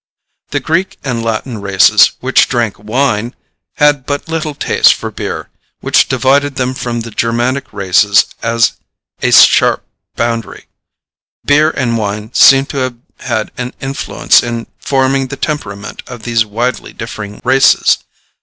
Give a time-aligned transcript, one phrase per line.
[0.49, 3.35] The Greek and Latin races, which drank wine,
[3.75, 5.49] had but little taste for beer,
[5.81, 8.71] which divided them from the Germanic races as
[9.21, 9.85] a sharp
[10.15, 10.65] boundary.
[11.45, 16.47] Beer and wine seem to have had an influence in forming the temperament of these
[16.47, 17.99] widely differing races.